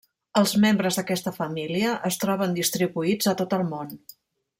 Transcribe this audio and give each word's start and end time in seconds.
Els 0.39 0.51
membres 0.61 0.95
d'aquesta 0.99 1.33
família 1.35 1.91
es 2.09 2.17
troben 2.23 2.57
distribuïts 2.61 3.31
a 3.33 3.35
tot 3.43 3.55
el 3.59 3.63
món. 3.75 3.93